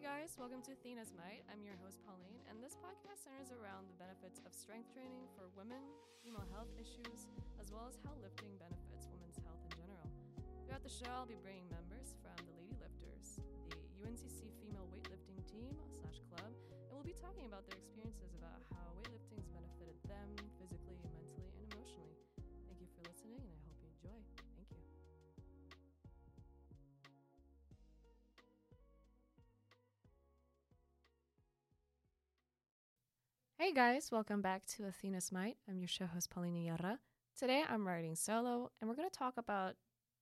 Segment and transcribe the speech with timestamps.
[0.00, 1.44] Hey guys, welcome to Athena's Might.
[1.52, 5.52] I'm your host Pauline, and this podcast centers around the benefits of strength training for
[5.52, 5.84] women,
[6.24, 7.28] female health issues,
[7.60, 10.08] as well as how lifting benefits women's health in general.
[10.64, 13.44] Throughout the show, I'll be bringing members from the Lady Lifters,
[13.76, 18.64] the UNCC female weightlifting team slash club, and we'll be talking about their experiences about
[18.72, 20.96] how weightlifting's benefited them physically,
[33.60, 35.58] Hey guys, welcome back to Athena's Might.
[35.68, 36.98] I'm your show host, Paulina Yarra.
[37.38, 39.74] Today I'm writing solo, and we're going to talk about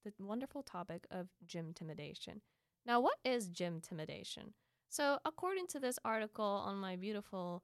[0.03, 2.41] the wonderful topic of gym intimidation.
[2.85, 4.55] Now, what is gym intimidation?
[4.89, 7.63] So, according to this article on my beautiful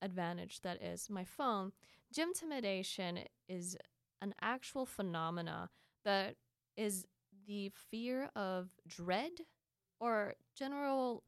[0.00, 1.72] advantage that is my phone,
[2.10, 3.18] gym intimidation
[3.50, 3.76] is
[4.22, 5.68] an actual phenomena
[6.06, 6.36] that
[6.74, 7.04] is
[7.46, 9.32] the fear of dread
[10.00, 11.22] or general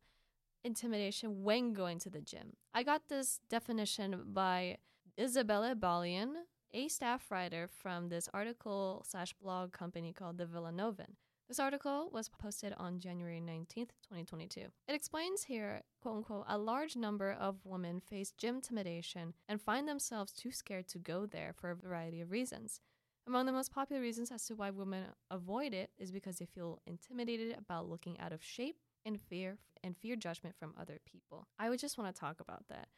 [0.64, 2.54] intimidation when going to the gym.
[2.74, 4.78] I got this definition by
[5.19, 6.33] Isabella Balian,
[6.72, 11.16] a staff writer from this article slash blog company called The Villanovan.
[11.47, 14.61] This article was posted on January 19th, 2022.
[14.61, 19.86] It explains here, quote unquote, a large number of women face gym intimidation and find
[19.86, 22.80] themselves too scared to go there for a variety of reasons.
[23.27, 26.80] Among the most popular reasons as to why women avoid it is because they feel
[26.86, 31.47] intimidated about looking out of shape and fear and fear judgment from other people.
[31.58, 32.88] I would just want to talk about that.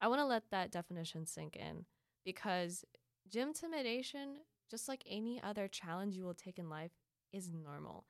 [0.00, 1.86] I want to let that definition sink in
[2.24, 2.84] because
[3.28, 4.38] gym intimidation,
[4.70, 6.92] just like any other challenge you will take in life,
[7.32, 8.04] is normal.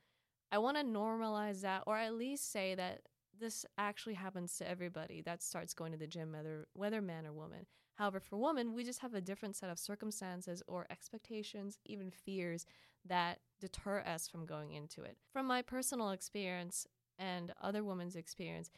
[0.51, 3.03] I want to normalize that or at least say that
[3.39, 7.33] this actually happens to everybody that starts going to the gym, whether whether man or
[7.33, 7.67] woman.
[7.95, 12.67] However, for women, we just have a different set of circumstances or expectations, even fears
[13.05, 15.19] that deter us from going into it.
[15.33, 16.87] From my personal experience
[17.23, 18.71] and other women's experience,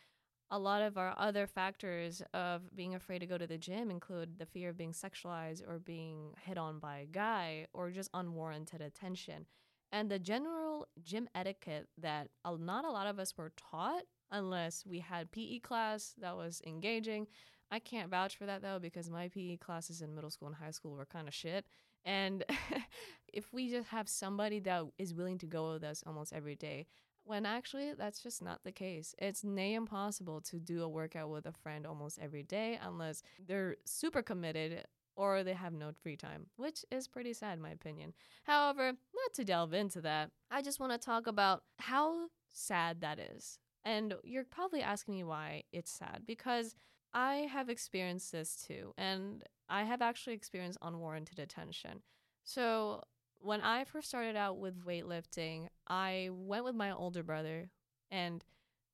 [0.51, 4.39] a lot of our other factors of being afraid to go to the gym include
[4.39, 8.81] the fear of being sexualized or being hit on by a guy or just unwarranted
[8.81, 9.47] attention.
[9.91, 15.01] And the general gym etiquette that not a lot of us were taught unless we
[15.01, 17.27] had PE class that was engaging.
[17.71, 20.73] I can't vouch for that though because my PE classes in middle school and high
[20.73, 21.65] school were kind of shit.
[22.05, 22.45] And
[23.33, 26.87] if we just have somebody that is willing to go with us almost every day,
[27.25, 29.15] when actually that's just not the case.
[29.19, 33.77] It's nay impossible to do a workout with a friend almost every day unless they're
[33.85, 34.85] super committed
[35.17, 38.13] or they have no free time, which is pretty sad in my opinion.
[38.45, 43.19] However, not to delve into that, I just want to talk about how sad that
[43.19, 43.59] is.
[43.85, 46.75] And you're probably asking me why it's sad because
[47.13, 52.03] I have experienced this too, and I have actually experienced unwarranted attention.
[52.45, 53.03] So,
[53.45, 57.69] when I first started out with weightlifting, I went with my older brother
[58.11, 58.43] and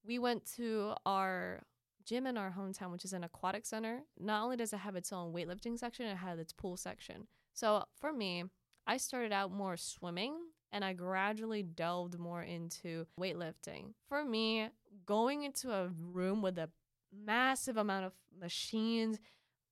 [0.05, 1.63] we went to our
[2.05, 4.01] gym in our hometown, which is an aquatic center.
[4.19, 7.29] Not only does it have its own weightlifting section, it has its pool section.
[7.53, 8.45] So for me,
[8.89, 10.35] I started out more swimming
[10.73, 13.93] and I gradually delved more into weightlifting.
[14.09, 14.69] For me,
[15.07, 16.71] going into a room with a
[17.13, 19.21] massive amount of machines,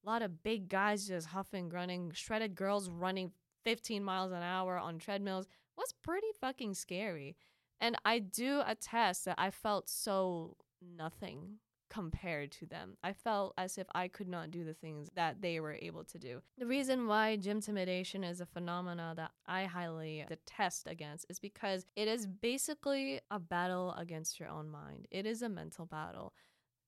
[0.04, 3.32] a lot of big guys just huffing, grunting, shredded girls running
[3.68, 5.46] 15 miles an hour on treadmills
[5.76, 7.36] was pretty fucking scary.
[7.82, 11.58] And I do attest that I felt so nothing
[11.90, 12.96] compared to them.
[13.04, 16.18] I felt as if I could not do the things that they were able to
[16.18, 16.40] do.
[16.56, 21.84] The reason why gym intimidation is a phenomena that I highly detest against is because
[21.94, 25.08] it is basically a battle against your own mind.
[25.10, 26.32] It is a mental battle.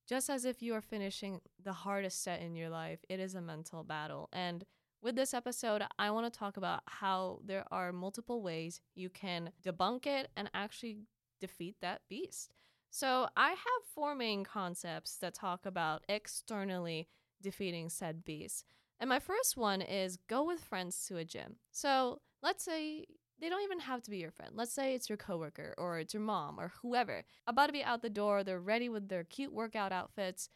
[0.09, 3.41] Just as if you are finishing the hardest set in your life, it is a
[3.41, 4.29] mental battle.
[4.33, 4.65] And
[5.01, 9.51] with this episode, I want to talk about how there are multiple ways you can
[9.63, 10.99] debunk it and actually
[11.39, 12.51] defeat that beast.
[12.89, 17.07] So, I have four main concepts that talk about externally
[17.41, 18.65] defeating said beast.
[18.99, 21.55] And my first one is go with friends to a gym.
[21.71, 23.05] So, let's say
[23.39, 24.51] they don't even have to be your friend.
[24.55, 27.23] Let's say it's your coworker or it's your mom or whoever.
[27.47, 30.49] About to be out the door, they're ready with their cute workout outfits.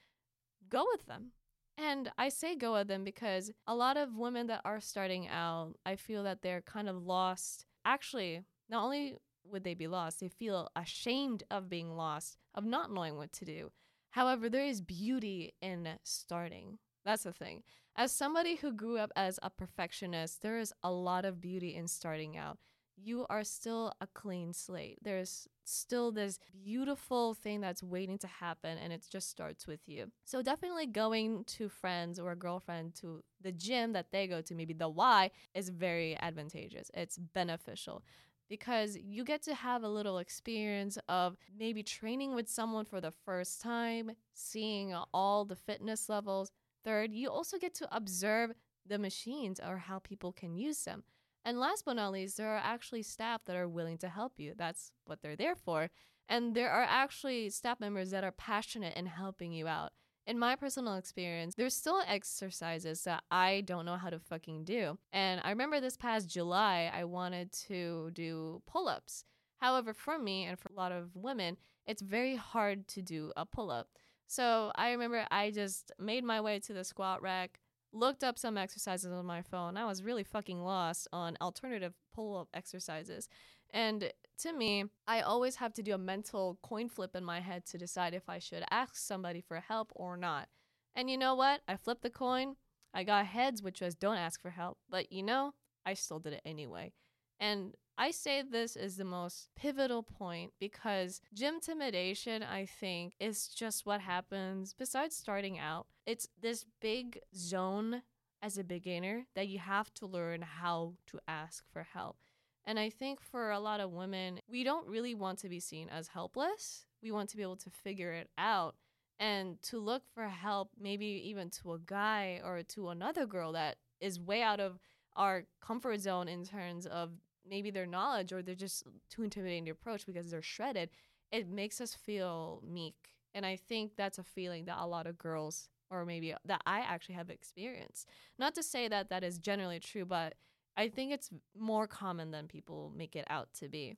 [0.69, 1.31] Go with them.
[1.77, 5.73] And I say go with them because a lot of women that are starting out,
[5.85, 7.65] I feel that they're kind of lost.
[7.83, 12.91] Actually, not only would they be lost, they feel ashamed of being lost, of not
[12.91, 13.71] knowing what to do.
[14.11, 16.79] However, there is beauty in starting.
[17.03, 17.63] That's the thing.
[17.95, 21.87] As somebody who grew up as a perfectionist, there is a lot of beauty in
[21.87, 22.57] starting out
[22.97, 24.97] you are still a clean slate.
[25.01, 30.11] There's still this beautiful thing that's waiting to happen, and it just starts with you.
[30.23, 34.55] So, definitely going to friends or a girlfriend to the gym that they go to,
[34.55, 36.89] maybe the Y, is very advantageous.
[36.93, 38.03] It's beneficial.
[38.47, 43.11] because you get to have a little experience of maybe training with someone for the
[43.11, 46.51] first time, seeing all the fitness levels.
[46.83, 48.51] Third, you also get to observe
[48.85, 51.03] the machines or how people can use them.
[51.45, 54.53] And last but not least, there are actually staff that are willing to help you.
[54.57, 55.91] That's what they're there for.
[56.27, 59.91] And there are actually staff members that are passionate in helping you out.
[60.25, 64.97] In my personal experience, there's still exercises that I don't know how to fucking do.
[65.13, 69.23] And I remember this past July, I wanted to do pull ups.
[69.57, 73.45] However, for me and for a lot of women, it's very hard to do a
[73.45, 73.89] pull up.
[74.25, 77.59] So I remember I just made my way to the squat rack,
[77.95, 79.77] looked up some exercises on my phone.
[79.77, 83.29] I was really fucking lost on alternative pull up exercises.
[83.71, 87.65] And to me, I always have to do a mental coin flip in my head
[87.67, 90.49] to decide if I should ask somebody for help or not.
[90.95, 91.61] And you know what?
[91.67, 92.55] I flipped the coin.
[92.93, 94.77] I got heads, which was don't ask for help.
[94.89, 95.53] But you know,
[95.85, 96.93] I still did it anyway.
[97.39, 103.47] And I say this is the most pivotal point because gym intimidation, I think, is
[103.47, 105.87] just what happens besides starting out.
[106.05, 108.01] It's this big zone
[108.41, 112.17] as a beginner that you have to learn how to ask for help.
[112.65, 115.87] And I think for a lot of women, we don't really want to be seen
[115.87, 116.85] as helpless.
[117.01, 118.75] We want to be able to figure it out
[119.19, 123.77] and to look for help, maybe even to a guy or to another girl that
[124.01, 124.79] is way out of
[125.15, 127.11] our comfort zone in terms of
[127.49, 130.89] maybe their knowledge or they're just too intimidating to approach because they're shredded,
[131.31, 132.95] it makes us feel meek.
[133.33, 136.79] And I think that's a feeling that a lot of girls, or maybe that I
[136.79, 138.07] actually have experienced.
[138.39, 140.35] Not to say that that is generally true, but
[140.77, 143.97] I think it's more common than people make it out to be.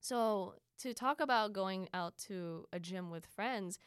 [0.00, 3.78] So, to talk about going out to a gym with friends,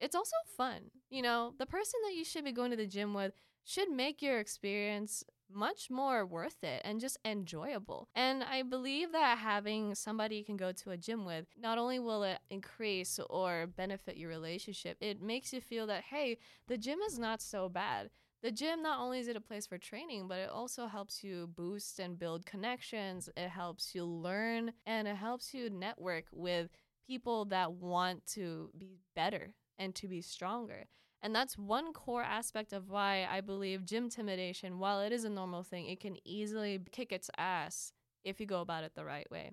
[0.00, 0.90] it's also fun.
[1.10, 4.20] You know, the person that you should be going to the gym with should make
[4.20, 8.08] your experience much more worth it and just enjoyable.
[8.14, 11.98] And I believe that having somebody you can go to a gym with, not only
[11.98, 16.98] will it increase or benefit your relationship, it makes you feel that, hey, the gym
[17.06, 18.10] is not so bad.
[18.42, 21.46] The gym, not only is it a place for training, but it also helps you
[21.54, 23.28] boost and build connections.
[23.36, 26.68] It helps you learn and it helps you network with
[27.06, 30.84] people that want to be better and to be stronger.
[31.24, 35.30] And that's one core aspect of why I believe gym intimidation, while it is a
[35.30, 37.92] normal thing, it can easily kick its ass
[38.24, 39.52] if you go about it the right way.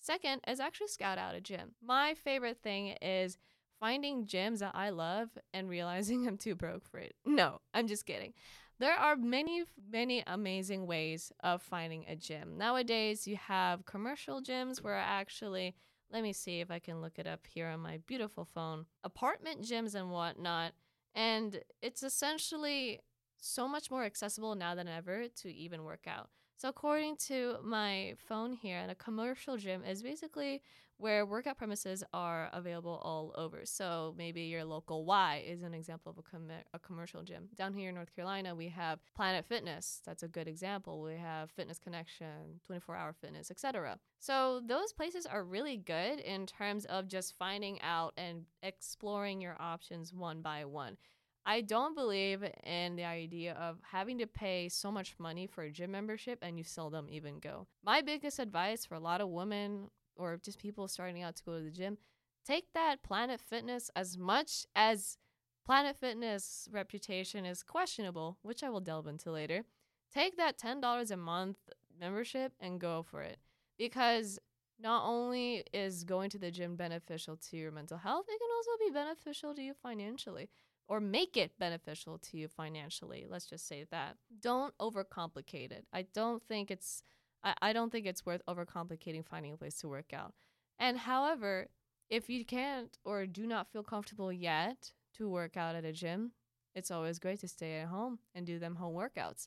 [0.00, 1.76] Second is actually scout out a gym.
[1.80, 3.38] My favorite thing is
[3.78, 7.14] finding gyms that I love and realizing I'm too broke for it.
[7.24, 8.32] No, I'm just kidding.
[8.80, 12.58] There are many, many amazing ways of finding a gym.
[12.58, 15.76] Nowadays, you have commercial gyms where actually,
[16.10, 19.62] let me see if I can look it up here on my beautiful phone, apartment
[19.62, 20.72] gyms and whatnot
[21.14, 23.00] and it's essentially
[23.40, 26.30] so much more accessible now than ever to even work out.
[26.56, 30.62] So, according to my phone here, and a commercial gym is basically
[31.02, 33.62] where workout premises are available all over.
[33.64, 37.48] So, maybe your local Y is an example of a, com- a commercial gym.
[37.56, 40.00] Down here in North Carolina, we have Planet Fitness.
[40.06, 41.02] That's a good example.
[41.02, 43.98] We have Fitness Connection, 24 Hour Fitness, etc.
[44.20, 49.56] So, those places are really good in terms of just finding out and exploring your
[49.58, 50.96] options one by one.
[51.44, 55.70] I don't believe in the idea of having to pay so much money for a
[55.72, 57.66] gym membership and you seldom even go.
[57.84, 61.58] My biggest advice for a lot of women or just people starting out to go
[61.58, 61.98] to the gym,
[62.46, 65.16] take that Planet Fitness as much as
[65.64, 69.64] Planet Fitness reputation is questionable, which I will delve into later.
[70.12, 71.58] Take that $10 a month
[71.98, 73.38] membership and go for it.
[73.78, 74.38] Because
[74.80, 78.84] not only is going to the gym beneficial to your mental health, it can also
[78.84, 80.48] be beneficial to you financially
[80.88, 83.24] or make it beneficial to you financially.
[83.28, 84.16] Let's just say that.
[84.40, 85.86] Don't overcomplicate it.
[85.92, 87.02] I don't think it's
[87.44, 90.34] I, I don't think it's worth overcomplicating finding a place to work out.
[90.78, 91.68] And however,
[92.10, 96.32] if you can't or do not feel comfortable yet to work out at a gym,
[96.74, 99.46] it's always great to stay at home and do them home workouts.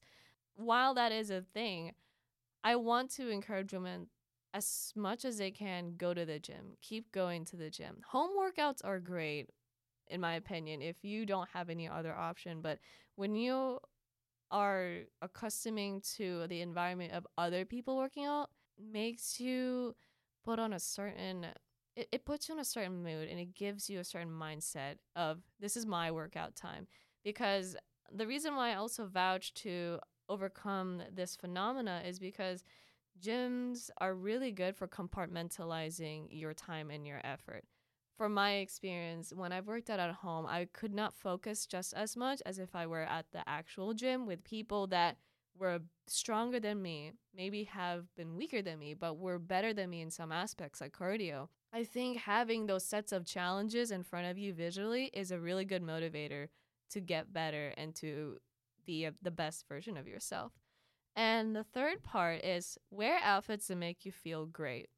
[0.56, 1.94] While that is a thing,
[2.64, 4.08] I want to encourage women
[4.54, 6.78] as much as they can go to the gym.
[6.82, 7.98] Keep going to the gym.
[8.10, 9.50] Home workouts are great
[10.08, 12.62] in my opinion, if you don't have any other option.
[12.62, 12.80] But
[13.16, 13.80] when you
[14.52, 18.50] are accustoming to the environment of other people working out,
[18.80, 19.96] makes you
[20.44, 21.48] put on a certain
[21.96, 24.96] it, it puts you in a certain mood and it gives you a certain mindset
[25.16, 26.88] of this is my workout time.
[27.24, 27.76] Because
[28.14, 30.00] the reason why I also vouch to
[30.30, 32.64] overcome this phenomena is because
[33.22, 37.64] gyms are really good for compartmentalizing your time and your effort
[38.18, 42.16] from my experience, when I've worked out at home, I could not focus just as
[42.16, 45.18] much as if I were at the actual gym with people that
[45.58, 50.02] were stronger than me, maybe have been weaker than me, but were better than me
[50.02, 51.48] in some aspects, like cardio.
[51.74, 55.66] I think having those sets of challenges in front of you visually is a really
[55.66, 56.48] good motivator
[56.92, 58.38] to get better and to
[58.86, 60.54] be the best version of yourself.
[61.16, 64.90] And the third part is wear outfits that make you feel great.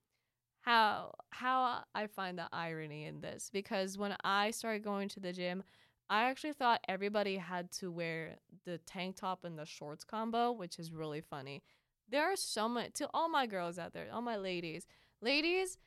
[0.68, 5.32] How how I find the irony in this because when I started going to the
[5.32, 5.64] gym,
[6.10, 10.78] I actually thought everybody had to wear the tank top and the shorts combo, which
[10.78, 11.64] is really funny.
[12.10, 14.88] There are so much to all my girls out there, all my ladies.
[15.22, 15.78] Ladies,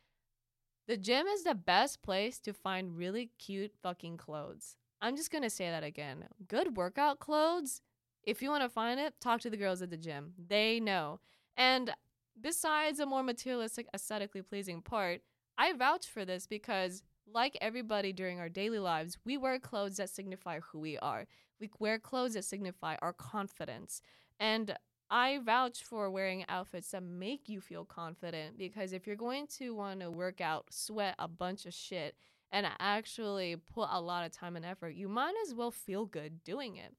[0.89, 4.77] the gym is the best place to find really cute fucking clothes.
[5.03, 6.25] I'm just going to say that again.
[6.49, 7.83] Good workout clothes
[8.23, 10.35] if you want to find it, talk to the girls at the gym.
[10.39, 11.21] They know.
[11.57, 11.93] And
[12.41, 15.21] besides a more materialistic, aesthetically pleasing part,
[15.59, 20.11] I vouch for this because, like everybody during our daily lives, we wear clothes that
[20.11, 21.27] signify who we are.
[21.61, 24.01] We wear clothes that signify our confidence.
[24.39, 24.77] And
[25.11, 29.75] I vouch for wearing outfits that make you feel confident because if you're going to
[29.75, 32.15] want to work out, sweat a bunch of shit,
[32.53, 36.43] and actually put a lot of time and effort, you might as well feel good
[36.43, 36.95] doing it.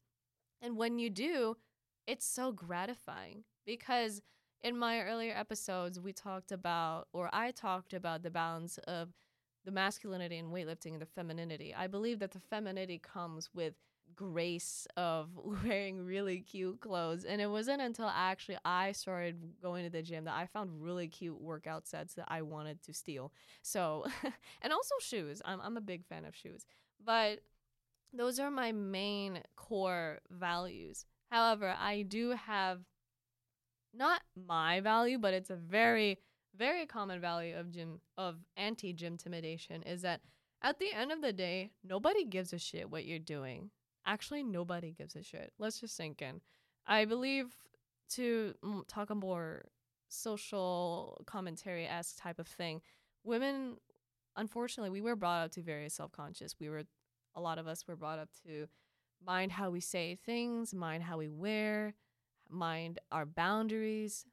[0.62, 1.58] And when you do,
[2.08, 4.22] it's so gratifying because
[4.64, 9.10] in my earlier episodes, we talked about, or I talked about the balance of
[9.66, 11.74] the masculinity and weightlifting and the femininity.
[11.76, 13.74] I believe that the femininity comes with
[14.16, 15.30] grace of
[15.64, 17.26] wearing really cute clothes.
[17.26, 21.08] And it wasn't until actually I started going to the gym that I found really
[21.08, 23.32] cute workout sets that I wanted to steal.
[23.62, 24.06] So,
[24.62, 25.42] and also shoes.
[25.46, 26.66] I'm, I'm a big fan of shoes.
[27.04, 27.40] But
[28.14, 31.06] those are my main core values.
[31.30, 32.82] However, I do have
[33.94, 36.20] not my value, but it's a very,
[36.56, 40.22] very common value of gym of anti gym intimidation is that
[40.62, 43.72] at the end of the day, nobody gives a shit what you're doing.
[44.06, 45.52] Actually, nobody gives a shit.
[45.58, 46.42] Let's just sink in.
[46.86, 47.56] I believe
[48.12, 48.54] to
[48.88, 49.66] talk a more
[50.08, 52.82] social commentary esque type of thing,
[53.24, 53.78] women,
[54.36, 56.56] unfortunately, we were brought up to very self conscious.
[56.60, 56.84] We were
[57.36, 58.68] a lot of us were brought up to
[59.26, 61.94] mind how we say things, mind how we wear,
[62.52, 64.26] mind our boundaries,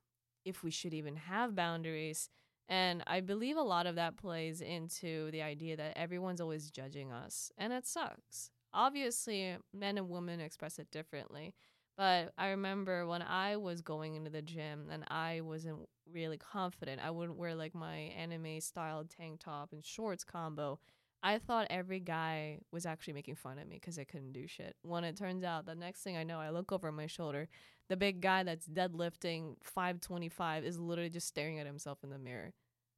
[0.44, 2.28] if we should even have boundaries.
[2.68, 7.12] And I believe a lot of that plays into the idea that everyone's always judging
[7.12, 8.50] us, and it sucks.
[8.75, 11.54] Obviously, men and women express it differently.
[11.96, 15.80] But I remember when I was going into the gym and I wasn't
[16.12, 20.78] really confident, I wouldn't wear like my anime styled tank top and shorts combo.
[21.22, 24.76] I thought every guy was actually making fun of me because I couldn't do shit.
[24.82, 27.48] When it turns out, the next thing I know, I look over my shoulder.
[27.88, 32.52] The big guy that's deadlifting 525 is literally just staring at himself in the mirror.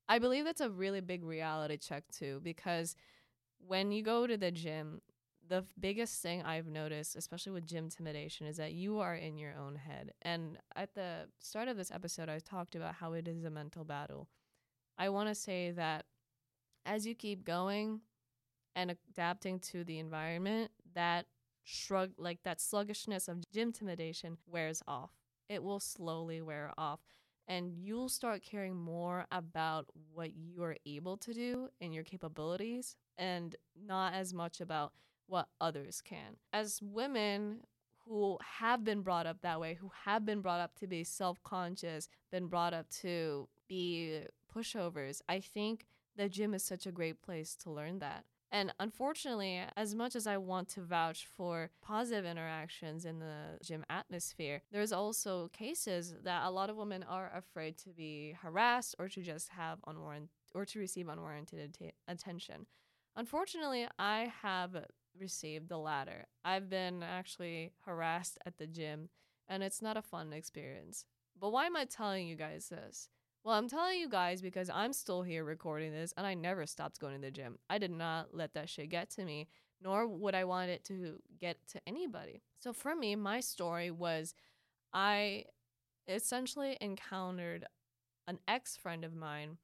[0.08, 2.94] I believe that's a really big reality check, too, because
[3.66, 5.00] when you go to the gym,
[5.48, 9.54] the biggest thing I've noticed, especially with gym intimidation, is that you are in your
[9.54, 10.12] own head.
[10.22, 13.84] And at the start of this episode, I talked about how it is a mental
[13.84, 14.28] battle.
[14.98, 16.04] I want to say that
[16.84, 18.00] as you keep going,
[18.80, 21.26] and adapting to the environment, that
[21.62, 25.10] shrug, like that sluggishness of gym intimidation wears off.
[25.48, 27.00] It will slowly wear off.
[27.46, 32.96] And you'll start caring more about what you are able to do and your capabilities,
[33.18, 33.56] and
[33.86, 34.92] not as much about
[35.26, 36.36] what others can.
[36.52, 37.60] As women
[38.06, 41.42] who have been brought up that way, who have been brought up to be self
[41.42, 44.22] conscious, been brought up to be
[44.54, 48.24] pushovers, I think the gym is such a great place to learn that.
[48.52, 53.84] And unfortunately, as much as I want to vouch for positive interactions in the gym
[53.88, 59.08] atmosphere, there's also cases that a lot of women are afraid to be harassed or
[59.08, 61.78] to just have unwarranted or to receive unwarranted
[62.08, 62.66] attention.
[63.14, 64.84] Unfortunately, I have
[65.18, 66.26] received the latter.
[66.44, 69.10] I've been actually harassed at the gym,
[69.48, 71.04] and it's not a fun experience.
[71.38, 73.08] But why am I telling you guys this?
[73.42, 77.00] Well, I'm telling you guys because I'm still here recording this and I never stopped
[77.00, 77.58] going to the gym.
[77.70, 79.48] I did not let that shit get to me,
[79.82, 82.42] nor would I want it to get to anybody.
[82.58, 84.34] So for me, my story was
[84.92, 85.44] I
[86.06, 87.64] essentially encountered
[88.28, 89.56] an ex friend of mine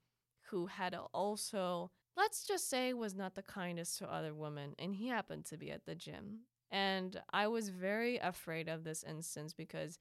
[0.51, 5.09] who had also, let's just say, was not the kindest to other women, and he
[5.09, 6.41] happened to be at the gym.
[6.71, 9.99] And I was very afraid of this instance because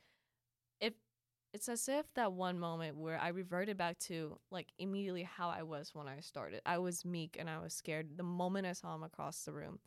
[1.56, 5.64] it's as if that one moment where I reverted back to like immediately how I
[5.64, 6.60] was when I started.
[6.66, 9.80] I was meek and I was scared the moment I saw him across the room.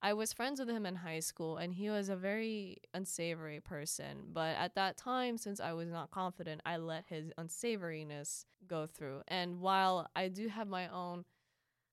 [0.00, 4.22] I was friends with him in high school and he was a very unsavory person.
[4.32, 9.20] But at that time, since I was not confident, I let his unsavoriness go through.
[9.28, 11.26] And while I do have my own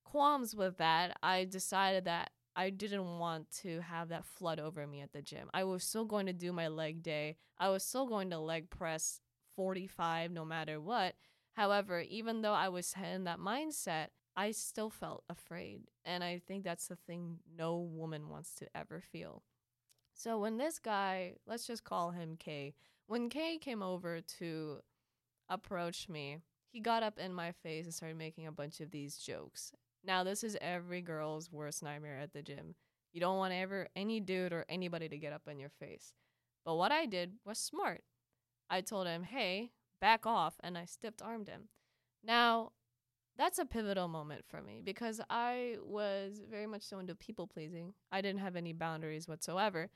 [0.02, 5.00] qualms with that, I decided that I didn't want to have that flood over me
[5.00, 5.48] at the gym.
[5.54, 7.36] I was still going to do my leg day.
[7.58, 9.20] I was still going to leg press
[9.56, 11.14] 45 no matter what.
[11.52, 15.82] However, even though I was in that mindset, I still felt afraid.
[16.04, 19.42] And I think that's the thing no woman wants to ever feel.
[20.14, 22.74] So when this guy, let's just call him K,
[23.06, 24.80] when K came over to
[25.48, 26.38] approach me,
[26.72, 29.72] he got up in my face and started making a bunch of these jokes.
[30.04, 32.74] Now, this is every girl's worst nightmare at the gym.
[33.12, 36.12] You don't want ever any dude or anybody to get up in your face.
[36.64, 38.02] But what I did was smart.
[38.68, 41.68] I told him, hey, back off, and I stiff armed him.
[42.22, 42.72] Now,
[43.36, 47.94] that's a pivotal moment for me because I was very much so into people pleasing.
[48.12, 49.90] I didn't have any boundaries whatsoever,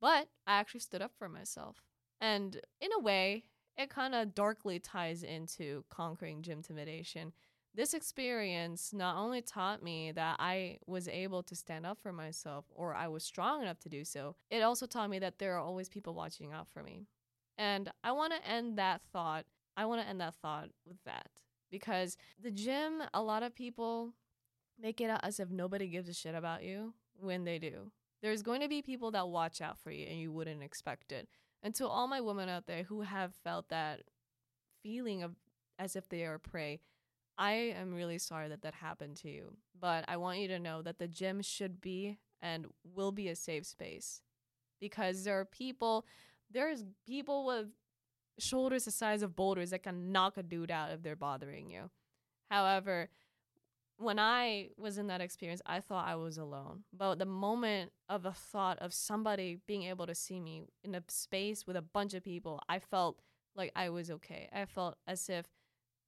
[0.00, 1.82] but I actually stood up for myself.
[2.20, 3.44] And in a way,
[3.76, 7.32] it kind of darkly ties into conquering gym intimidation.
[7.76, 12.66] This experience not only taught me that I was able to stand up for myself
[12.72, 15.60] or I was strong enough to do so, it also taught me that there are
[15.60, 17.06] always people watching out for me.
[17.58, 19.46] And I want to end that thought.
[19.76, 21.28] I want to end that thought with that
[21.68, 24.14] because the gym, a lot of people
[24.80, 27.90] make it out as if nobody gives a shit about you when they do.
[28.22, 31.28] There's going to be people that watch out for you and you wouldn't expect it.
[31.60, 34.02] And to all my women out there who have felt that
[34.82, 35.34] feeling of
[35.78, 36.78] as if they are prey,
[37.36, 39.56] I am really sorry that that happened to you.
[39.78, 43.36] But I want you to know that the gym should be and will be a
[43.36, 44.22] safe space
[44.80, 46.04] because there are people,
[46.50, 47.66] there's people with
[48.38, 51.90] shoulders the size of boulders that can knock a dude out if they're bothering you.
[52.50, 53.08] However,
[53.96, 56.84] when I was in that experience, I thought I was alone.
[56.92, 61.02] But the moment of a thought of somebody being able to see me in a
[61.08, 63.20] space with a bunch of people, I felt
[63.54, 64.48] like I was okay.
[64.52, 65.46] I felt as if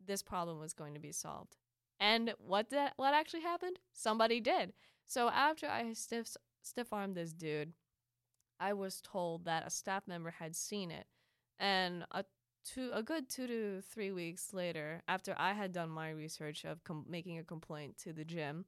[0.04, 1.56] this problem was going to be solved.
[1.98, 3.78] And what did what actually happened?
[3.92, 4.72] Somebody did.
[5.06, 6.28] So after I stiff
[6.62, 7.72] stiff armed this dude,
[8.60, 11.06] I was told that a staff member had seen it
[11.58, 12.24] and a
[12.64, 16.82] two a good two to three weeks later, after I had done my research of
[16.84, 18.64] com- making a complaint to the gym,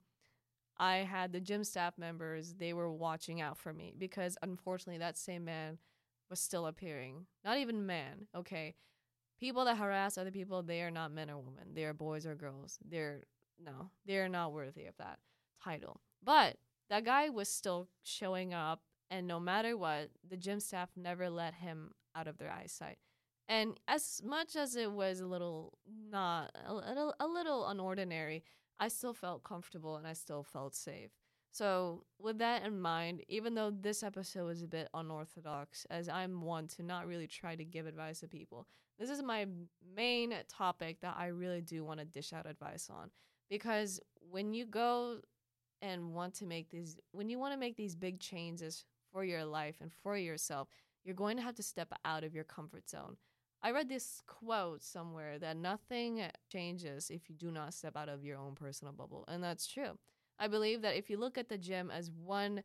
[0.78, 2.54] I had the gym staff members.
[2.54, 5.78] They were watching out for me because unfortunately, that same man
[6.30, 7.26] was still appearing.
[7.44, 8.28] Not even man.
[8.36, 8.74] Okay,
[9.38, 11.74] people that harass other people, they are not men or women.
[11.74, 12.78] They are boys or girls.
[12.84, 13.22] They're
[13.62, 15.18] no, they are not worthy of that
[15.62, 16.00] title.
[16.22, 16.56] But
[16.90, 21.54] that guy was still showing up, and no matter what, the gym staff never let
[21.54, 22.98] him out of their eyesight.
[23.48, 25.78] And as much as it was a little
[26.10, 28.42] not a, a, a little unordinary,
[28.78, 31.10] I still felt comfortable and I still felt safe.
[31.50, 36.42] So, with that in mind, even though this episode was a bit unorthodox, as I'm
[36.42, 38.66] one to not really try to give advice to people,
[38.98, 39.46] this is my
[39.96, 43.10] main topic that I really do want to dish out advice on.
[43.48, 45.20] Because when you go
[45.80, 49.44] and want to make these, when you want to make these big changes for your
[49.44, 50.68] life and for yourself,
[51.04, 53.16] you're going to have to step out of your comfort zone.
[53.62, 58.24] I read this quote somewhere that nothing changes if you do not step out of
[58.24, 59.24] your own personal bubble.
[59.26, 59.98] And that's true.
[60.38, 62.62] I believe that if you look at the gym as one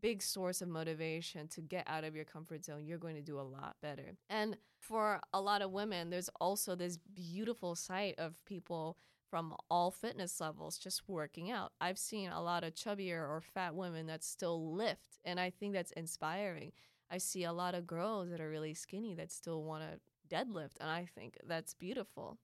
[0.00, 3.38] big source of motivation to get out of your comfort zone, you're going to do
[3.38, 4.14] a lot better.
[4.30, 8.96] And for a lot of women, there's also this beautiful sight of people
[9.30, 11.72] from all fitness levels just working out.
[11.80, 15.72] I've seen a lot of chubbier or fat women that still lift, and I think
[15.72, 16.72] that's inspiring.
[17.10, 20.72] I see a lot of girls that are really skinny that still want to deadlift,
[20.80, 22.38] and I think that's beautiful.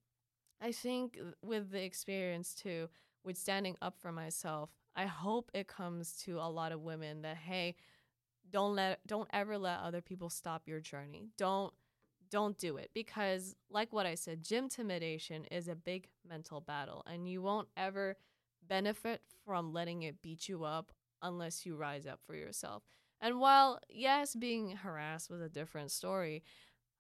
[0.61, 2.89] I think uh, with the experience too,
[3.25, 7.37] with standing up for myself, I hope it comes to a lot of women that
[7.37, 7.77] hey,
[8.51, 11.29] don't let don't ever let other people stop your journey.
[11.39, 11.73] Don't
[12.31, 17.05] don't do it because like what I said, gym intimidation is a big mental battle
[17.07, 18.17] and you won't ever
[18.69, 22.83] benefit from letting it beat you up unless you rise up for yourself.
[23.21, 26.43] And while, yes, being harassed was a different story,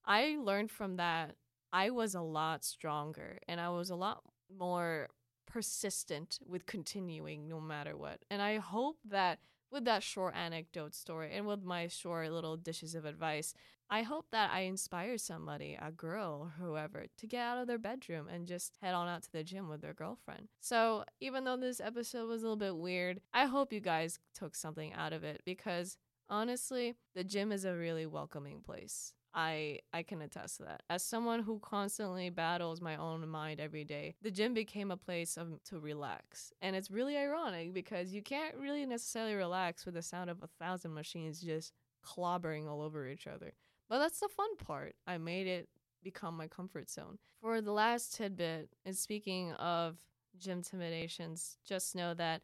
[0.04, 1.36] I learned from that
[1.72, 4.22] I was a lot stronger and I was a lot
[4.56, 5.08] more
[5.48, 8.20] persistent with continuing no matter what.
[8.30, 12.94] And I hope that with that short anecdote story and with my short little dishes
[12.94, 13.54] of advice,
[13.90, 17.78] I hope that I inspire somebody, a girl, or whoever, to get out of their
[17.78, 20.48] bedroom and just head on out to the gym with their girlfriend.
[20.60, 24.54] So, even though this episode was a little bit weird, I hope you guys took
[24.54, 25.96] something out of it because
[26.28, 29.14] honestly, the gym is a really welcoming place.
[29.34, 30.82] I I can attest to that.
[30.90, 35.36] As someone who constantly battles my own mind every day, the gym became a place
[35.36, 36.52] of to relax.
[36.62, 40.48] And it's really ironic because you can't really necessarily relax with the sound of a
[40.58, 41.72] thousand machines just
[42.04, 43.52] clobbering all over each other.
[43.88, 44.94] But that's the fun part.
[45.06, 45.68] I made it
[46.02, 47.18] become my comfort zone.
[47.40, 49.96] For the last tidbit, and speaking of
[50.38, 52.42] gym intimidations, just know that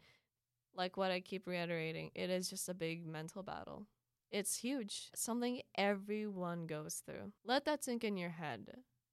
[0.77, 3.87] like what I keep reiterating, it is just a big mental battle.
[4.35, 7.31] It's huge, something everyone goes through.
[7.45, 8.69] Let that sink in your head.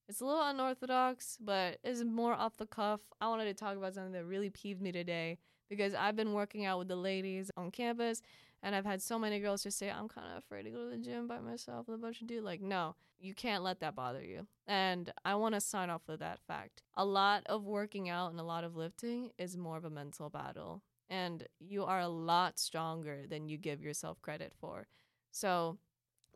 [0.10, 3.02] It's a little unorthodox, but it's more off the cuff.
[3.22, 5.38] I wanted to talk about something that really peeved me today
[5.70, 8.24] because I've been working out with the ladies on campus
[8.64, 10.90] and I've had so many girls just say, I'm kind of afraid to go to
[10.90, 12.44] the gym by myself with a bunch of dudes.
[12.44, 14.48] Like, no, you can't let that bother you.
[14.66, 16.82] And I want to sign off with that fact.
[16.96, 20.32] A lot of working out and a lot of lifting is more of a mental
[20.32, 20.82] battle.
[21.12, 24.88] And you are a lot stronger than you give yourself credit for.
[25.32, 25.78] So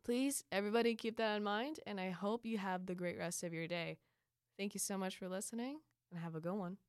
[0.03, 1.79] please, everybody, keep that in mind.
[1.87, 3.97] And I hope you have the great rest of your day.
[4.57, 5.79] Thank you so much for listening
[6.11, 6.77] and have a good one.